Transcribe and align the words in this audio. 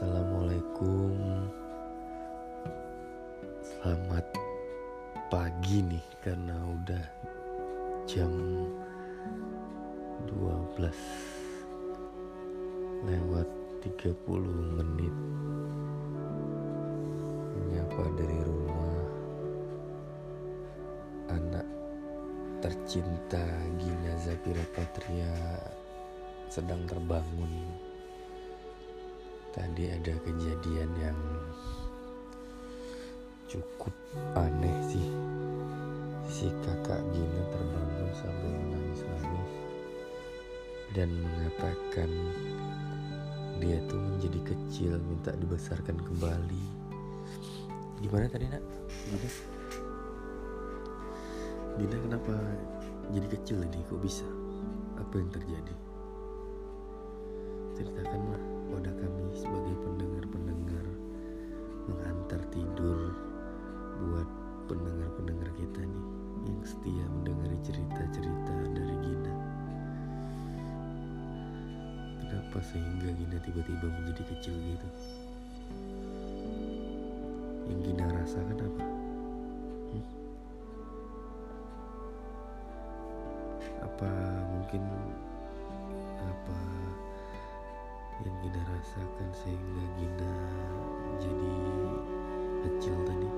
Assalamualaikum. 0.00 1.12
Selamat 3.60 4.24
pagi 5.28 5.84
nih 5.84 6.00
Karena 6.24 6.56
udah 6.56 7.04
jam 8.08 8.32
12 10.24 10.88
Lewat 13.12 13.44
30 13.84 14.80
menit. 14.80 15.12
Menyapa 17.60 18.04
dari 18.16 18.40
rumah 18.40 19.04
Anak 21.28 21.68
tercinta 22.64 23.44
Gina 23.76 24.16
Zafira 24.16 24.64
Patria 24.72 25.60
Sedang 26.48 26.88
terbangun 26.88 27.89
tadi 29.50 29.90
ada 29.90 30.14
kejadian 30.22 30.90
yang 30.98 31.18
cukup 33.50 33.94
aneh 34.38 34.78
sih. 34.86 35.08
Si 36.30 36.46
kakak 36.62 37.02
Gina 37.10 37.42
terbangun 37.50 38.10
sambil 38.14 38.52
menangis-nangis 38.54 39.52
dan 40.94 41.10
mengatakan 41.10 42.10
dia 43.58 43.82
tuh 43.90 43.98
menjadi 43.98 44.40
kecil 44.54 44.92
minta 45.02 45.34
dibesarkan 45.34 45.98
kembali. 45.98 46.64
Gimana 48.06 48.30
tadi 48.30 48.46
nak? 48.46 48.62
Gina? 49.10 49.28
Gina 51.74 51.96
kenapa 51.98 52.34
jadi 53.10 53.26
kecil 53.34 53.66
ini? 53.66 53.82
Kok 53.90 53.98
bisa? 53.98 54.26
Apa 54.94 55.18
yang 55.18 55.30
terjadi? 55.34 55.74
Ceritakanlah 57.74 58.59
pada 58.70 58.90
kami 58.94 59.24
sebagai 59.34 59.74
pendengar-pendengar 59.82 60.86
mengantar 61.90 62.40
tidur 62.54 63.10
buat 63.98 64.28
pendengar-pendengar 64.70 65.50
kita 65.58 65.82
nih 65.82 66.04
yang 66.46 66.62
setia 66.62 67.04
mendengar 67.10 67.50
cerita-cerita 67.66 68.54
dari 68.70 68.96
Gina. 69.02 69.34
Kenapa 72.22 72.58
sehingga 72.62 73.10
Gina 73.10 73.38
tiba-tiba 73.42 73.86
menjadi 73.90 74.22
kecil 74.30 74.54
gitu? 74.54 74.88
Yang 77.66 77.80
Gina 77.90 78.06
rasakan 78.14 78.58
apa? 78.62 78.84
Hmm? 79.90 80.06
Apa 83.82 84.10
mungkin 84.54 84.82
yang 88.80 88.88
Gina 88.88 89.04
rasakan 89.04 89.30
sehingga 89.36 89.84
Gina 90.00 90.34
jadi 91.20 91.52
kecil 92.64 92.96
tadi? 93.04 93.30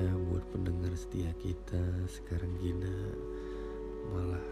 Ya 0.00 0.12
buat 0.32 0.44
pendengar 0.56 0.92
setia 0.96 1.28
kita 1.36 1.82
sekarang 2.08 2.56
Gina 2.64 2.96
malah 4.16 4.46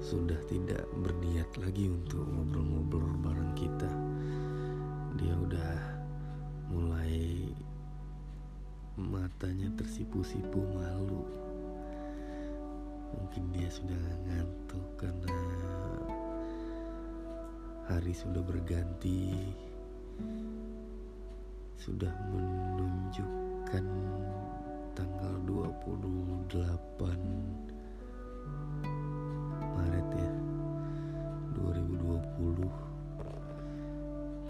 sudah 0.00 0.40
tidak 0.48 0.88
berniat 0.96 1.50
lagi 1.60 1.92
untuk 1.92 2.24
ngobrol-ngobrol 2.24 3.20
bareng 3.20 3.52
kita. 3.52 3.90
Dia 5.20 5.36
udah 5.36 5.76
mulai 6.72 7.52
matanya 8.96 9.68
tersipu-sipu 9.76 10.64
malu. 10.72 11.49
Mungkin 13.14 13.44
dia 13.54 13.70
sudah 13.70 13.98
ngantuk 14.26 14.86
karena 14.98 15.38
hari 17.90 18.14
sudah 18.14 18.42
berganti. 18.42 19.34
Sudah 21.80 22.12
menunjukkan 22.28 23.86
tanggal 24.94 25.34
28 25.48 27.00
Maret 29.80 30.08
ya 30.12 30.32
2020 31.56 32.68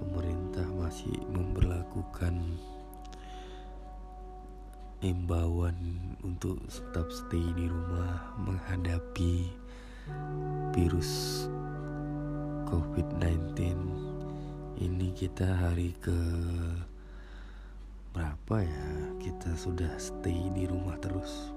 pemerintah 0.01 0.67
masih 0.75 1.15
memberlakukan 1.31 2.35
imbauan 5.01 5.77
untuk 6.21 6.61
tetap 6.69 7.09
stay 7.09 7.41
di 7.57 7.73
rumah 7.73 8.37
menghadapi 8.37 9.49
virus 10.77 11.45
COVID-19 12.69 13.57
ini 14.81 15.09
kita 15.17 15.49
hari 15.57 15.97
ke 16.05 16.21
berapa 18.13 18.57
ya? 18.61 18.89
Kita 19.25 19.57
sudah 19.57 19.93
stay 19.97 20.53
di 20.53 20.69
rumah 20.69 21.01
terus. 21.01 21.49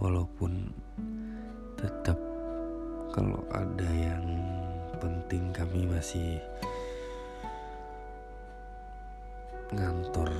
Walaupun 0.00 0.72
tetap 1.76 2.16
kalau 3.12 3.44
ada 3.52 3.88
yang 3.92 4.24
penting 5.00 5.52
kami 5.52 5.84
masih 5.84 6.40
ngantor 9.72 10.32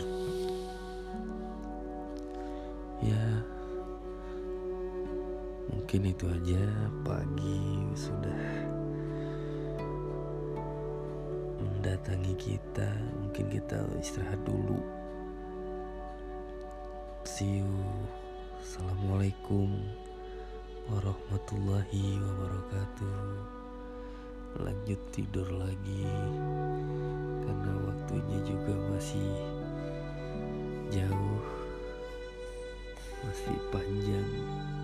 ya 3.02 3.24
mungkin 5.70 6.12
itu 6.12 6.26
aja. 6.28 6.64
Pagi 7.06 7.60
sudah 7.96 8.44
mendatangi 11.62 12.34
kita. 12.36 12.88
Mungkin 13.24 13.46
kita 13.48 13.78
istirahat 13.96 14.40
dulu. 14.44 14.80
See 17.24 17.62
you. 17.62 17.72
Assalamualaikum 18.58 19.80
warahmatullahi 20.90 22.20
wabarakatuh. 22.20 23.20
Lanjut 24.58 25.00
tidur 25.14 25.48
lagi 25.54 26.08
karena 27.44 27.72
waktunya 27.84 28.38
juga 28.42 28.74
masih 28.90 29.32
jauh 30.88 31.57
mimpi 33.46 33.62
panjang. 33.70 34.77